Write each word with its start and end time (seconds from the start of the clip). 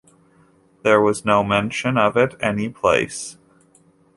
There 0.81 0.99
was 0.99 1.25
no 1.25 1.43
mention 1.43 1.95
of 1.95 2.17
it 2.17 2.33
any 2.41 2.69
place. 2.69 3.37